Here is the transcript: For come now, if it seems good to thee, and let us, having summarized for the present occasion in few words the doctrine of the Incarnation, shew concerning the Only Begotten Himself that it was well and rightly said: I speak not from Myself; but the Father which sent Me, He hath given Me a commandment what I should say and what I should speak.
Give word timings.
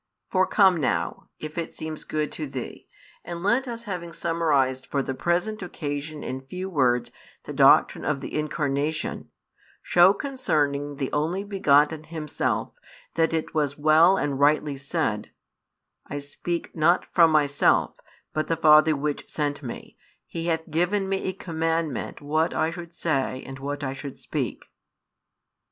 For 0.31 0.47
come 0.47 0.77
now, 0.77 1.27
if 1.37 1.59
it 1.59 1.75
seems 1.75 2.05
good 2.05 2.31
to 2.31 2.47
thee, 2.47 2.87
and 3.23 3.43
let 3.43 3.67
us, 3.67 3.83
having 3.83 4.13
summarized 4.13 4.87
for 4.87 5.03
the 5.03 5.13
present 5.13 5.61
occasion 5.61 6.23
in 6.23 6.41
few 6.41 6.71
words 6.71 7.11
the 7.43 7.53
doctrine 7.53 8.03
of 8.03 8.19
the 8.19 8.33
Incarnation, 8.33 9.29
shew 9.83 10.15
concerning 10.15 10.95
the 10.95 11.11
Only 11.11 11.43
Begotten 11.43 12.05
Himself 12.05 12.73
that 13.13 13.31
it 13.31 13.53
was 13.53 13.77
well 13.77 14.17
and 14.17 14.39
rightly 14.39 14.75
said: 14.75 15.29
I 16.07 16.17
speak 16.17 16.75
not 16.75 17.05
from 17.13 17.29
Myself; 17.29 17.93
but 18.33 18.47
the 18.47 18.57
Father 18.57 18.95
which 18.95 19.29
sent 19.29 19.61
Me, 19.61 19.99
He 20.25 20.47
hath 20.47 20.71
given 20.71 21.07
Me 21.09 21.25
a 21.25 21.33
commandment 21.33 22.21
what 22.21 22.55
I 22.55 22.71
should 22.71 22.95
say 22.95 23.43
and 23.45 23.59
what 23.59 23.83
I 23.83 23.93
should 23.93 24.17
speak. 24.17 24.65